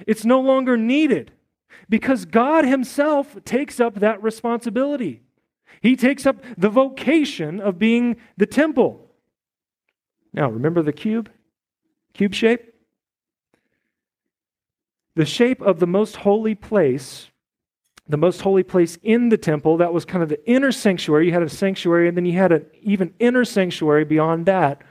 It's 0.06 0.24
no 0.24 0.40
longer 0.40 0.76
needed 0.76 1.32
because 1.88 2.24
God 2.24 2.64
Himself 2.64 3.36
takes 3.44 3.80
up 3.80 3.96
that 3.96 4.22
responsibility. 4.22 5.22
He 5.80 5.96
takes 5.96 6.26
up 6.26 6.42
the 6.56 6.70
vocation 6.70 7.60
of 7.60 7.78
being 7.78 8.16
the 8.36 8.46
temple. 8.46 9.10
Now, 10.32 10.50
remember 10.50 10.82
the 10.82 10.92
cube? 10.92 11.30
Cube 12.14 12.34
shape? 12.34 12.74
The 15.14 15.26
shape 15.26 15.60
of 15.60 15.80
the 15.80 15.86
most 15.86 16.16
holy 16.16 16.54
place 16.54 17.30
the 18.08 18.16
most 18.16 18.40
holy 18.40 18.62
place 18.62 18.98
in 19.02 19.28
the 19.28 19.36
temple. 19.36 19.76
That 19.76 19.92
was 19.92 20.04
kind 20.04 20.22
of 20.22 20.28
the 20.28 20.44
inner 20.48 20.72
sanctuary. 20.72 21.26
You 21.26 21.32
had 21.32 21.42
a 21.42 21.48
sanctuary, 21.48 22.08
and 22.08 22.16
then 22.16 22.24
you 22.24 22.38
had 22.38 22.52
an 22.52 22.66
even 22.82 23.12
inner 23.18 23.44
sanctuary 23.44 24.04
beyond 24.04 24.46
that. 24.46 24.82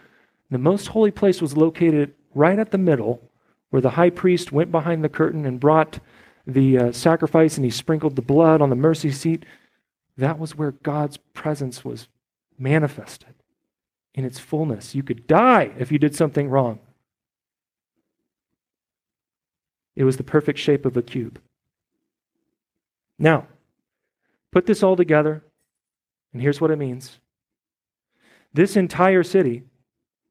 The 0.52 0.58
most 0.58 0.88
holy 0.88 1.12
place 1.12 1.42
was 1.42 1.58
located 1.58 2.14
right 2.34 2.60
at 2.60 2.72
the 2.72 2.78
middle, 2.78 3.22
where 3.70 3.82
the 3.82 3.92
high 3.92 4.12
priest 4.12 4.52
went 4.52 4.72
behind 4.72 5.04
the 5.04 5.10
curtain 5.10 5.46
and 5.46 5.60
brought 5.60 6.00
the 6.46 6.78
uh, 6.78 6.92
sacrifice 6.94 7.58
and 7.58 7.66
he 7.66 7.72
sprinkled 7.72 8.16
the 8.16 8.22
blood 8.22 8.62
on 8.62 8.70
the 8.70 8.76
mercy 8.76 9.12
seat. 9.12 9.44
That 10.16 10.40
was 10.40 10.56
where 10.56 10.72
God's 10.72 11.18
presence 11.18 11.84
was 11.84 12.08
manifested 12.58 13.36
in 14.16 14.24
its 14.24 14.40
fullness. 14.40 14.96
You 14.96 15.04
could 15.04 15.28
die 15.28 15.72
if 15.78 15.92
you 15.92 16.00
did 16.00 16.16
something 16.16 16.50
wrong. 16.50 16.80
It 19.96 20.06
was 20.06 20.18
the 20.18 20.24
perfect 20.24 20.60
shape 20.60 20.86
of 20.86 20.96
a 20.96 21.02
cube. 21.02 21.42
Now, 23.20 23.48
put 24.52 24.66
this 24.66 24.84
all 24.84 24.96
together, 24.96 25.44
and 26.34 26.42
here's 26.42 26.62
what 26.62 26.72
it 26.72 26.78
means 26.78 27.20
this 28.54 28.76
entire 28.76 29.24
city 29.24 29.64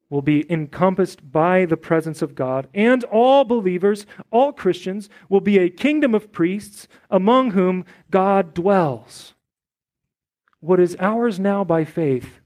will 0.08 0.22
be 0.22 0.50
encompassed 0.50 1.32
by 1.32 1.64
the 1.64 1.76
presence 1.76 2.22
of 2.22 2.34
God, 2.34 2.68
and 2.72 3.02
all 3.04 3.44
believers, 3.44 4.06
all 4.30 4.52
Christians, 4.52 5.08
will 5.28 5.40
be 5.40 5.58
a 5.58 5.68
kingdom 5.68 6.14
of 6.14 6.32
priests 6.32 6.86
among 7.10 7.52
whom 7.52 7.84
God 8.10 8.54
dwells. 8.54 9.34
What 10.60 10.80
is 10.80 10.96
ours 11.00 11.40
now 11.40 11.64
by 11.64 11.84
faith 11.84 12.40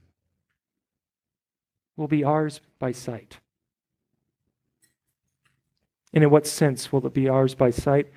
will 1.95 2.07
be 2.07 2.23
ours 2.23 2.61
by 2.79 2.91
sight. 2.91 3.37
And 6.13 6.23
in 6.23 6.29
what 6.29 6.47
sense 6.47 6.91
will 6.91 7.05
it 7.05 7.13
be 7.13 7.29
ours 7.29 7.55
by 7.55 7.69
sight? 7.69 8.11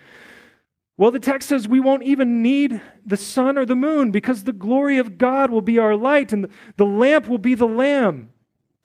Well, 0.96 1.10
the 1.10 1.18
text 1.18 1.48
says 1.48 1.66
we 1.66 1.80
won't 1.80 2.04
even 2.04 2.42
need 2.42 2.80
the 3.04 3.16
sun 3.16 3.58
or 3.58 3.66
the 3.66 3.74
moon 3.74 4.10
because 4.12 4.44
the 4.44 4.52
glory 4.52 4.98
of 4.98 5.18
God 5.18 5.50
will 5.50 5.60
be 5.60 5.78
our 5.78 5.96
light 5.96 6.32
and 6.32 6.48
the 6.76 6.86
lamp 6.86 7.28
will 7.28 7.38
be 7.38 7.54
the 7.54 7.66
lamb. 7.66 8.30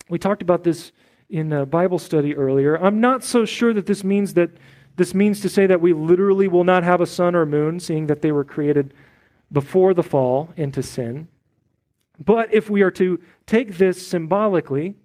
We 0.10 0.18
talked 0.18 0.42
about 0.42 0.64
this 0.64 0.92
in 1.30 1.54
a 1.54 1.66
Bible 1.66 2.00
study 2.00 2.36
earlier. 2.36 2.76
I'm 2.76 3.00
not 3.00 3.24
so 3.24 3.46
sure 3.46 3.74
that 3.74 3.86
this 3.86 4.04
means 4.04 4.34
that 4.34 4.50
this 4.96 5.14
means 5.14 5.40
to 5.42 5.50
say 5.50 5.66
that 5.68 5.80
we 5.80 5.94
literally 5.94 6.48
will 6.50 6.66
not 6.66 6.84
have 6.84 7.00
a 7.00 7.06
sun 7.06 7.34
or 7.34 7.46
moon, 7.46 7.80
seeing 7.80 8.08
that 8.08 8.22
they 8.22 8.34
were 8.34 8.44
created 8.44 8.94
before 9.50 9.94
the 9.94 10.04
fall 10.04 10.50
into 10.58 10.84
sin. 10.84 11.30
But 12.20 12.54
if 12.54 12.70
we 12.70 12.82
are 12.82 12.92
to 12.92 13.18
take 13.46 13.78
this 13.78 14.06
symbolically, 14.06 14.96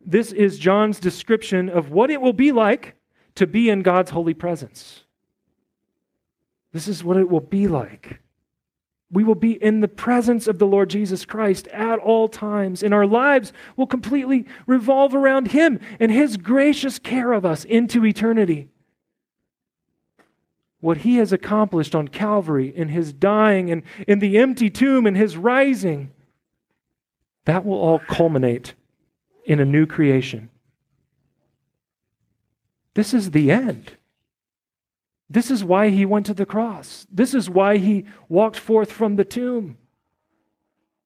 this 0.00 0.30
is 0.30 0.60
John's 0.60 1.00
description 1.00 1.68
of 1.68 1.90
what 1.90 2.10
it 2.10 2.20
will 2.20 2.34
be 2.34 2.52
like 2.52 2.94
to 3.34 3.48
be 3.48 3.68
in 3.68 3.82
God's 3.82 4.12
holy 4.12 4.34
presence. 4.34 5.02
This 6.76 6.88
is 6.88 7.02
what 7.02 7.16
it 7.16 7.30
will 7.30 7.40
be 7.40 7.68
like. 7.68 8.20
We 9.10 9.24
will 9.24 9.34
be 9.34 9.52
in 9.52 9.80
the 9.80 9.88
presence 9.88 10.46
of 10.46 10.58
the 10.58 10.66
Lord 10.66 10.90
Jesus 10.90 11.24
Christ 11.24 11.68
at 11.68 11.98
all 11.98 12.28
times, 12.28 12.82
and 12.82 12.92
our 12.92 13.06
lives 13.06 13.54
will 13.76 13.86
completely 13.86 14.44
revolve 14.66 15.14
around 15.14 15.52
Him 15.52 15.80
and 15.98 16.12
His 16.12 16.36
gracious 16.36 16.98
care 16.98 17.32
of 17.32 17.46
us 17.46 17.64
into 17.64 18.04
eternity. 18.04 18.68
What 20.80 20.98
He 20.98 21.16
has 21.16 21.32
accomplished 21.32 21.94
on 21.94 22.08
Calvary 22.08 22.70
in 22.76 22.90
His 22.90 23.10
dying 23.10 23.70
and 23.70 23.82
in 24.06 24.18
the 24.18 24.36
empty 24.36 24.68
tomb 24.68 25.06
and 25.06 25.16
His 25.16 25.34
rising, 25.38 26.10
that 27.46 27.64
will 27.64 27.78
all 27.78 28.00
culminate 28.00 28.74
in 29.46 29.60
a 29.60 29.64
new 29.64 29.86
creation. 29.86 30.50
This 32.92 33.14
is 33.14 33.30
the 33.30 33.50
end. 33.50 33.96
This 35.28 35.50
is 35.50 35.64
why 35.64 35.88
he 35.88 36.06
went 36.06 36.26
to 36.26 36.34
the 36.34 36.46
cross. 36.46 37.06
This 37.10 37.34
is 37.34 37.50
why 37.50 37.78
he 37.78 38.06
walked 38.28 38.56
forth 38.56 38.92
from 38.92 39.16
the 39.16 39.24
tomb. 39.24 39.76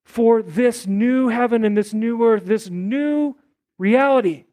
For 0.04 0.42
this 0.42 0.86
new 0.86 1.28
heaven 1.28 1.64
and 1.64 1.76
this 1.76 1.94
new 1.94 2.22
earth, 2.24 2.44
this 2.44 2.68
new 2.68 3.36
reality. 3.78 4.44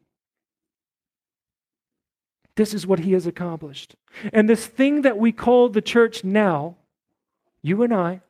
This 2.56 2.72
is 2.72 2.86
what 2.86 3.00
he 3.00 3.12
has 3.12 3.26
accomplished. 3.26 3.94
And 4.32 4.48
this 4.48 4.66
thing 4.66 5.02
that 5.02 5.18
we 5.18 5.32
call 5.32 5.68
the 5.68 5.82
church 5.82 6.24
now, 6.24 6.76
you 7.62 7.82
and 7.82 7.92
I, 7.92 8.20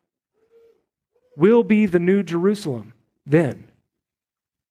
will 1.36 1.62
be 1.62 1.86
the 1.86 2.00
new 2.00 2.22
Jerusalem 2.22 2.94
then, 3.24 3.68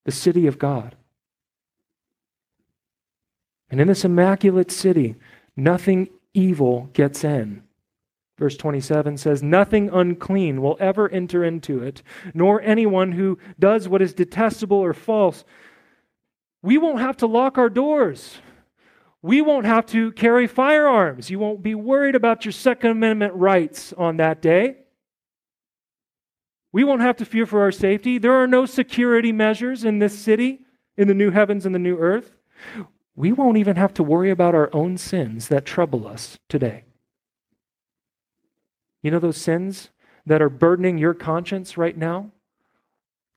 the 0.04 0.12
city 0.12 0.46
of 0.46 0.58
God. 0.58 0.94
And 3.70 3.80
in 3.80 3.88
this 3.88 4.04
immaculate 4.04 4.70
city, 4.70 5.16
nothing 5.56 6.08
evil 6.34 6.90
gets 6.92 7.24
in. 7.24 7.62
Verse 8.38 8.56
27 8.56 9.16
says, 9.18 9.42
Nothing 9.42 9.90
unclean 9.90 10.62
will 10.62 10.76
ever 10.78 11.08
enter 11.08 11.44
into 11.44 11.82
it, 11.82 12.02
nor 12.34 12.62
anyone 12.62 13.12
who 13.12 13.38
does 13.58 13.88
what 13.88 14.00
is 14.00 14.14
detestable 14.14 14.78
or 14.78 14.94
false. 14.94 15.44
We 16.62 16.78
won't 16.78 17.00
have 17.00 17.16
to 17.18 17.26
lock 17.26 17.58
our 17.58 17.68
doors. 17.68 18.38
We 19.22 19.42
won't 19.42 19.66
have 19.66 19.86
to 19.86 20.12
carry 20.12 20.46
firearms. 20.46 21.30
You 21.30 21.40
won't 21.40 21.62
be 21.62 21.74
worried 21.74 22.14
about 22.14 22.44
your 22.44 22.52
Second 22.52 22.92
Amendment 22.92 23.34
rights 23.34 23.92
on 23.94 24.18
that 24.18 24.40
day. 24.40 24.76
We 26.70 26.84
won't 26.84 27.00
have 27.00 27.16
to 27.16 27.24
fear 27.24 27.46
for 27.46 27.62
our 27.62 27.72
safety. 27.72 28.18
There 28.18 28.34
are 28.34 28.46
no 28.46 28.66
security 28.66 29.32
measures 29.32 29.84
in 29.84 29.98
this 29.98 30.16
city, 30.16 30.60
in 30.96 31.08
the 31.08 31.14
new 31.14 31.32
heavens 31.32 31.66
and 31.66 31.74
the 31.74 31.80
new 31.80 31.96
earth 31.98 32.38
we 33.18 33.32
won't 33.32 33.56
even 33.56 33.74
have 33.74 33.92
to 33.92 34.04
worry 34.04 34.30
about 34.30 34.54
our 34.54 34.70
own 34.72 34.96
sins 34.96 35.48
that 35.48 35.66
trouble 35.66 36.06
us 36.06 36.38
today. 36.48 36.84
You 39.02 39.10
know 39.10 39.18
those 39.18 39.36
sins 39.36 39.90
that 40.24 40.40
are 40.40 40.48
burdening 40.48 40.98
your 40.98 41.14
conscience 41.14 41.76
right 41.76 41.96
now? 41.96 42.30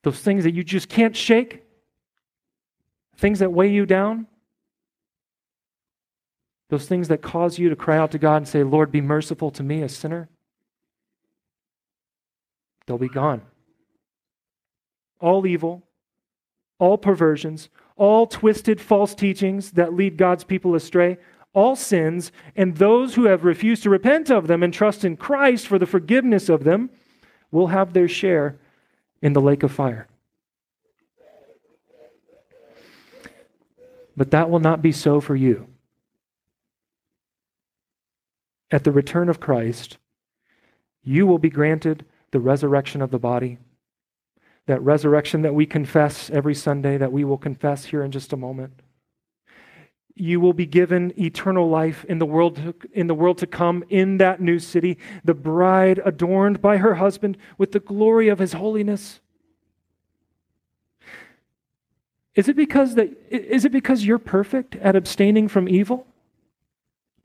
Those 0.03 0.19
things 0.19 0.43
that 0.43 0.53
you 0.53 0.63
just 0.63 0.87
can't 0.87 1.15
shake? 1.15 1.63
Things 3.17 3.39
that 3.39 3.53
weigh 3.53 3.71
you 3.71 3.87
down? 3.87 4.27
Those 6.69 6.85
things 6.85 7.07
that 7.07 7.23
cause 7.23 7.57
you 7.57 7.69
to 7.69 7.75
cry 7.75 7.97
out 7.97 8.11
to 8.11 8.19
God 8.19 8.37
and 8.37 8.47
say, 8.47 8.61
Lord, 8.61 8.91
be 8.91 9.01
merciful 9.01 9.49
to 9.49 9.63
me, 9.63 9.81
a 9.81 9.89
sinner? 9.89 10.29
They'll 12.85 12.99
be 12.99 13.09
gone. 13.09 13.41
All 15.19 15.47
evil, 15.47 15.81
all 16.77 16.99
perversions, 16.99 17.69
all 18.01 18.25
twisted 18.25 18.81
false 18.81 19.13
teachings 19.13 19.73
that 19.73 19.93
lead 19.93 20.17
God's 20.17 20.43
people 20.43 20.73
astray, 20.73 21.19
all 21.53 21.75
sins, 21.75 22.31
and 22.55 22.75
those 22.75 23.13
who 23.13 23.25
have 23.25 23.43
refused 23.43 23.83
to 23.83 23.91
repent 23.91 24.31
of 24.31 24.47
them 24.47 24.63
and 24.63 24.73
trust 24.73 25.05
in 25.05 25.15
Christ 25.15 25.67
for 25.67 25.77
the 25.77 25.85
forgiveness 25.85 26.49
of 26.49 26.63
them 26.63 26.89
will 27.51 27.67
have 27.67 27.93
their 27.93 28.07
share 28.07 28.57
in 29.21 29.33
the 29.33 29.39
lake 29.39 29.61
of 29.61 29.71
fire. 29.71 30.07
But 34.17 34.31
that 34.31 34.49
will 34.49 34.59
not 34.59 34.81
be 34.81 34.91
so 34.91 35.21
for 35.21 35.35
you. 35.35 35.67
At 38.71 38.83
the 38.83 38.91
return 38.91 39.29
of 39.29 39.39
Christ, 39.39 39.99
you 41.03 41.27
will 41.27 41.37
be 41.37 41.51
granted 41.51 42.03
the 42.31 42.39
resurrection 42.39 43.03
of 43.03 43.11
the 43.11 43.19
body 43.19 43.59
that 44.67 44.81
resurrection 44.81 45.41
that 45.41 45.53
we 45.53 45.65
confess 45.65 46.29
every 46.29 46.55
Sunday, 46.55 46.97
that 46.97 47.11
we 47.11 47.23
will 47.23 47.37
confess 47.37 47.85
here 47.85 48.03
in 48.03 48.11
just 48.11 48.33
a 48.33 48.37
moment. 48.37 48.81
You 50.15 50.39
will 50.39 50.53
be 50.53 50.65
given 50.65 51.13
eternal 51.19 51.69
life 51.69 52.05
in 52.05 52.19
the 52.19 52.25
world 52.25 52.57
to, 52.57 52.75
in 52.93 53.07
the 53.07 53.15
world 53.15 53.37
to 53.39 53.47
come 53.47 53.83
in 53.89 54.17
that 54.17 54.39
new 54.39 54.59
city, 54.59 54.97
the 55.23 55.33
bride 55.33 55.99
adorned 56.05 56.61
by 56.61 56.77
her 56.77 56.95
husband 56.95 57.37
with 57.57 57.71
the 57.71 57.79
glory 57.79 58.27
of 58.27 58.39
his 58.39 58.53
holiness. 58.53 59.19
Is 62.35 62.47
it 62.47 62.55
because 62.55 62.95
that 62.95 63.09
is 63.29 63.65
it 63.65 63.71
because 63.71 64.05
you're 64.05 64.19
perfect 64.19 64.75
at 64.75 64.95
abstaining 64.95 65.47
from 65.47 65.67
evil? 65.67 66.07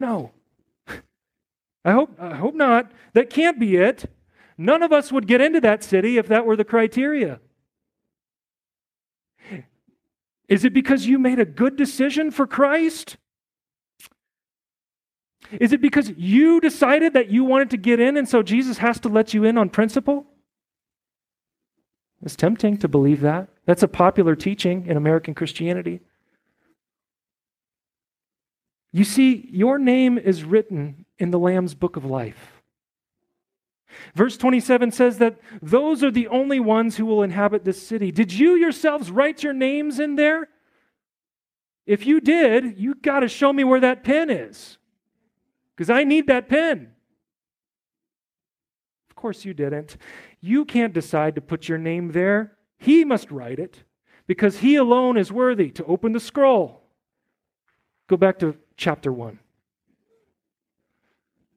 No. 0.01 0.33
I 1.85 1.92
hope 1.92 2.16
I 2.18 2.35
hope 2.35 2.55
not. 2.55 2.90
That 3.12 3.31
can't 3.31 3.59
be 3.59 3.77
it. 3.77 4.11
None 4.59 4.83
of 4.83 4.92
us 4.92 5.12
would 5.12 5.27
get 5.27 5.40
into 5.40 5.61
that 5.61 5.85
city 5.85 6.19
if 6.19 6.29
that 6.29 6.47
were 6.47 6.57
the 6.57 6.64
criteria. 6.64 7.40
Is 10.49 10.64
it 10.64 10.73
because 10.73 11.07
you 11.07 11.19
made 11.19 11.38
a 11.38 11.45
good 11.45 11.77
decision 11.77 12.31
for 12.31 12.47
Christ? 12.47 13.16
Is 15.53 15.73
it 15.73 15.81
because 15.81 16.12
you 16.16 16.61
decided 16.61 17.12
that 17.12 17.31
you 17.31 17.45
wanted 17.45 17.71
to 17.71 17.77
get 17.77 18.01
in 18.01 18.16
and 18.16 18.29
so 18.29 18.42
Jesus 18.42 18.79
has 18.79 18.99
to 19.01 19.09
let 19.09 19.35
you 19.35 19.45
in 19.45 19.59
on 19.59 19.69
principle? 19.69 20.27
It's 22.23 22.37
tempting 22.37 22.79
to 22.79 22.88
believe 22.88 23.21
that. 23.21 23.49
That's 23.66 23.83
a 23.83 23.88
popular 23.88 24.35
teaching 24.35 24.87
in 24.87 24.97
American 24.97 25.35
Christianity. 25.35 26.01
You 28.92 29.05
see, 29.05 29.49
your 29.53 29.79
name 29.79 30.16
is 30.16 30.42
written 30.42 31.05
in 31.19 31.31
the 31.31 31.38
Lamb's 31.38 31.75
book 31.75 31.97
of 31.97 32.05
life. 32.05 32.56
Verse 34.15 34.37
27 34.37 34.91
says 34.91 35.19
that 35.19 35.39
those 35.63 36.03
are 36.03 36.11
the 36.11 36.29
only 36.29 36.61
ones 36.61 36.97
who 36.97 37.07
will 37.07 37.23
inhabit 37.23 37.65
this 37.65 37.87
city. 37.87 38.11
Did 38.11 38.33
you 38.33 38.55
yourselves 38.55 39.11
write 39.11 39.43
your 39.43 39.53
names 39.53 40.01
in 40.01 40.17
there? 40.17 40.49
If 41.87 42.07
you 42.07 42.21
did, 42.21 42.79
you 42.79 42.95
got 42.95 43.21
to 43.21 43.29
show 43.29 43.53
me 43.53 43.65
where 43.65 43.81
that 43.81 44.03
pen 44.03 44.31
is. 44.31 44.79
Because 45.75 45.91
I 45.91 46.05
need 46.05 46.27
that 46.27 46.49
pen. 46.49 46.91
Of 49.11 49.17
course, 49.17 49.45
you 49.45 49.55
didn't. 49.55 49.97
You 50.41 50.65
can't 50.65 50.93
decide 50.93 51.35
to 51.37 51.41
put 51.41 51.69
your 51.69 51.79
name 51.79 52.13
there. 52.13 52.57
He 52.79 53.05
must 53.05 53.31
write 53.31 53.59
it 53.59 53.85
because 54.27 54.59
he 54.59 54.77
alone 54.77 55.17
is 55.17 55.31
worthy 55.31 55.71
to 55.71 55.85
open 55.85 56.13
the 56.13 56.21
scroll. 56.21 56.83
Go 58.09 58.17
back 58.17 58.39
to 58.41 58.57
chapter 58.77 59.13
1. 59.13 59.39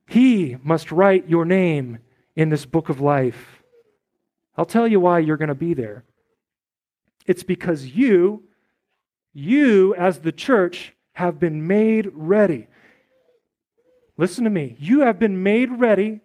He 0.08 0.58
must 0.64 0.92
write 0.92 1.30
your 1.30 1.46
name 1.46 2.00
in 2.40 2.48
this 2.48 2.66
book 2.66 2.88
of 2.88 3.02
life. 3.02 3.62
I'll 4.56 4.66
tell 4.66 4.88
you 4.88 5.02
why 5.02 5.20
you're 5.20 5.36
going 5.36 5.50
to 5.50 5.56
be 5.56 5.74
there. 5.74 6.06
It's 7.26 7.44
because 7.44 7.88
you, 7.88 8.44
you 9.34 9.94
as 9.96 10.20
the 10.20 10.32
church, 10.32 10.94
have 11.16 11.38
been 11.38 11.68
made 11.68 12.10
ready. 12.14 12.68
Listen 14.16 14.46
to 14.46 14.50
me. 14.50 14.78
You 14.80 15.02
have 15.02 15.20
been 15.20 15.44
made 15.44 15.82
ready. 15.82 16.22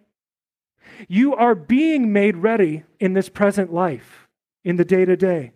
You 1.09 1.35
are 1.35 1.53
being 1.53 2.13
made 2.13 2.37
ready 2.37 2.83
in 2.97 3.11
this 3.11 3.27
present 3.27 3.73
life, 3.73 4.29
in 4.63 4.77
the 4.77 4.85
day 4.85 5.03
to 5.03 5.17
day, 5.17 5.51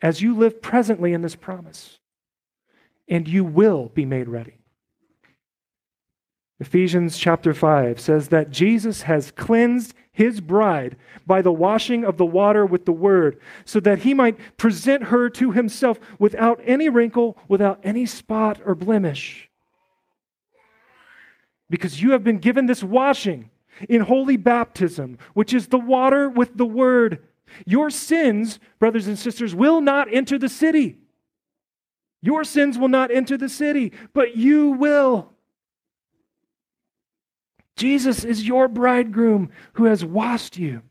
as 0.00 0.22
you 0.22 0.36
live 0.36 0.62
presently 0.62 1.12
in 1.12 1.22
this 1.22 1.34
promise. 1.34 1.98
And 3.08 3.26
you 3.26 3.42
will 3.42 3.88
be 3.88 4.04
made 4.04 4.28
ready. 4.28 4.60
Ephesians 6.58 7.18
chapter 7.18 7.52
5 7.52 8.00
says 8.00 8.28
that 8.28 8.50
Jesus 8.50 9.02
has 9.02 9.30
cleansed 9.30 9.94
his 10.10 10.40
bride 10.40 10.96
by 11.26 11.42
the 11.42 11.52
washing 11.52 12.02
of 12.02 12.16
the 12.16 12.24
water 12.24 12.64
with 12.64 12.86
the 12.86 12.92
word, 12.92 13.38
so 13.66 13.78
that 13.80 13.98
he 13.98 14.14
might 14.14 14.56
present 14.56 15.04
her 15.04 15.28
to 15.28 15.52
himself 15.52 16.00
without 16.18 16.58
any 16.64 16.88
wrinkle, 16.88 17.36
without 17.48 17.78
any 17.82 18.06
spot 18.06 18.58
or 18.64 18.74
blemish. 18.74 19.50
Because 21.68 22.00
you 22.00 22.12
have 22.12 22.24
been 22.24 22.38
given 22.38 22.64
this 22.64 22.82
washing 22.82 23.50
in 23.90 24.00
holy 24.00 24.38
baptism, 24.38 25.18
which 25.34 25.52
is 25.52 25.66
the 25.66 25.78
water 25.78 26.30
with 26.30 26.56
the 26.56 26.64
word. 26.64 27.22
Your 27.66 27.90
sins, 27.90 28.58
brothers 28.78 29.06
and 29.06 29.18
sisters, 29.18 29.54
will 29.54 29.82
not 29.82 30.12
enter 30.12 30.38
the 30.38 30.48
city. 30.48 30.96
Your 32.22 32.44
sins 32.44 32.78
will 32.78 32.88
not 32.88 33.10
enter 33.10 33.36
the 33.36 33.50
city, 33.50 33.92
but 34.14 34.36
you 34.38 34.70
will. 34.70 35.35
Jesus 37.76 38.24
is 38.24 38.46
your 38.46 38.68
bridegroom 38.68 39.50
who 39.74 39.84
has 39.84 40.04
washed 40.04 40.56
you, 40.56 40.82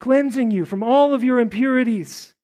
cleansing 0.00 0.50
you 0.50 0.64
from 0.64 0.82
all 0.82 1.14
of 1.14 1.22
your 1.22 1.38
impurities. 1.38 2.34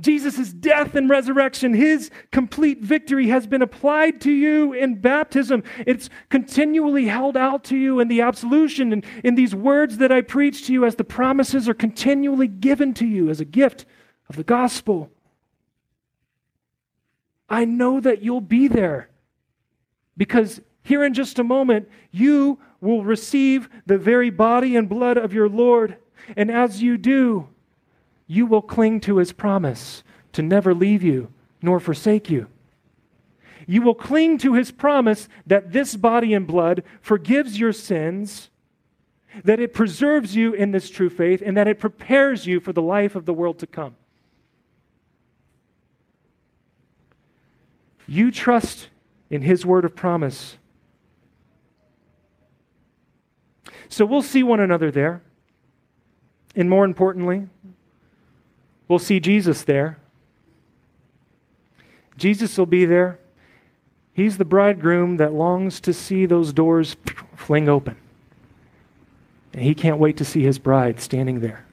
Jesus' 0.00 0.52
death 0.52 0.94
and 0.94 1.08
resurrection, 1.08 1.74
his 1.74 2.10
complete 2.32 2.80
victory 2.80 3.28
has 3.28 3.46
been 3.46 3.62
applied 3.62 4.20
to 4.22 4.32
you 4.32 4.72
in 4.72 5.00
baptism. 5.00 5.62
It's 5.86 6.08
continually 6.30 7.06
held 7.06 7.36
out 7.36 7.64
to 7.64 7.76
you 7.76 8.00
in 8.00 8.08
the 8.08 8.22
absolution 8.22 8.92
and 8.92 9.04
in 9.22 9.34
these 9.34 9.54
words 9.54 9.98
that 9.98 10.10
I 10.10 10.22
preach 10.22 10.66
to 10.66 10.72
you 10.72 10.84
as 10.84 10.96
the 10.96 11.04
promises 11.04 11.68
are 11.68 11.74
continually 11.74 12.48
given 12.48 12.94
to 12.94 13.06
you 13.06 13.28
as 13.28 13.40
a 13.40 13.44
gift 13.44 13.84
of 14.28 14.36
the 14.36 14.44
gospel. 14.44 15.10
I 17.48 17.64
know 17.64 18.00
that 18.00 18.22
you'll 18.22 18.40
be 18.40 18.68
there 18.68 19.10
because 20.16 20.60
here 20.82 21.04
in 21.04 21.14
just 21.14 21.38
a 21.38 21.44
moment, 21.44 21.88
you 22.10 22.58
will 22.80 23.04
receive 23.04 23.68
the 23.86 23.98
very 23.98 24.30
body 24.30 24.76
and 24.76 24.88
blood 24.88 25.16
of 25.16 25.32
your 25.32 25.48
Lord. 25.48 25.96
And 26.36 26.50
as 26.50 26.82
you 26.82 26.96
do, 26.96 27.48
you 28.26 28.46
will 28.46 28.62
cling 28.62 29.00
to 29.00 29.18
his 29.18 29.32
promise 29.32 30.02
to 30.32 30.42
never 30.42 30.74
leave 30.74 31.02
you 31.02 31.32
nor 31.62 31.80
forsake 31.80 32.30
you. 32.30 32.46
You 33.66 33.82
will 33.82 33.94
cling 33.94 34.38
to 34.38 34.54
his 34.54 34.70
promise 34.70 35.28
that 35.46 35.72
this 35.72 35.94
body 35.96 36.34
and 36.34 36.46
blood 36.46 36.82
forgives 37.00 37.58
your 37.58 37.72
sins, 37.72 38.50
that 39.44 39.60
it 39.60 39.74
preserves 39.74 40.34
you 40.34 40.52
in 40.54 40.70
this 40.70 40.90
true 40.90 41.10
faith, 41.10 41.42
and 41.44 41.56
that 41.56 41.68
it 41.68 41.78
prepares 41.78 42.46
you 42.46 42.60
for 42.60 42.72
the 42.72 42.82
life 42.82 43.14
of 43.14 43.26
the 43.26 43.34
world 43.34 43.58
to 43.60 43.66
come. 43.66 43.94
You 48.08 48.32
trust 48.32 48.88
in 49.28 49.42
his 49.42 49.64
word 49.64 49.84
of 49.84 49.94
promise. 49.94 50.56
So 53.90 54.06
we'll 54.06 54.22
see 54.22 54.42
one 54.42 54.60
another 54.60 54.90
there. 54.90 55.20
And 56.56 56.70
more 56.70 56.86
importantly, 56.86 57.48
We'll 58.90 58.98
see 58.98 59.20
Jesus 59.20 59.62
there. 59.62 59.98
Jesus 62.16 62.58
will 62.58 62.66
be 62.66 62.86
there. 62.86 63.20
He's 64.12 64.36
the 64.36 64.44
bridegroom 64.44 65.18
that 65.18 65.32
longs 65.32 65.78
to 65.82 65.94
see 65.94 66.26
those 66.26 66.52
doors 66.52 66.96
fling 67.36 67.68
open. 67.68 67.94
And 69.52 69.62
he 69.62 69.76
can't 69.76 69.98
wait 69.98 70.16
to 70.16 70.24
see 70.24 70.42
his 70.42 70.58
bride 70.58 70.98
standing 70.98 71.38
there, 71.38 71.64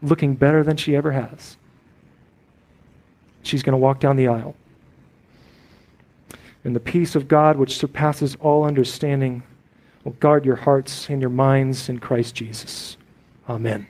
looking 0.00 0.34
better 0.34 0.64
than 0.64 0.78
she 0.78 0.96
ever 0.96 1.12
has. 1.12 1.58
She's 3.42 3.62
going 3.62 3.74
to 3.74 3.76
walk 3.76 4.00
down 4.00 4.16
the 4.16 4.28
aisle. 4.28 4.56
And 6.64 6.74
the 6.74 6.80
peace 6.80 7.14
of 7.14 7.28
God, 7.28 7.58
which 7.58 7.76
surpasses 7.76 8.34
all 8.40 8.64
understanding, 8.64 9.42
will 10.06 10.12
guard 10.12 10.44
your 10.44 10.54
hearts 10.54 11.08
and 11.08 11.20
your 11.20 11.30
minds 11.30 11.88
in 11.88 11.98
Christ 11.98 12.36
Jesus. 12.36 12.96
Amen. 13.48 13.88